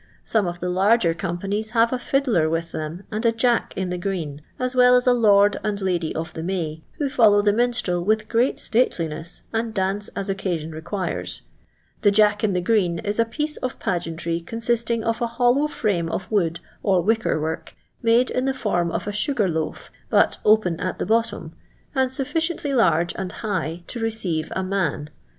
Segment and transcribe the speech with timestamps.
[0.25, 3.99] Some of the lai^ger companies have a fiddler with them, and a Jack in the
[3.99, 8.03] Green, as well as a Lord and Lady of the May, who follow the minstrel
[8.03, 11.41] with great stateliness, and dance as occasion reqairesv
[12.01, 16.09] The Jack in the Oreen is a piece of pageantry consisting of a hollow fnune
[16.09, 20.79] of wood or wicker work, made in the form of a 8ugar loaf, but open
[20.79, 21.53] at the bottom,
[21.93, 25.11] and snfHdeBtly large and high to rscdre a man.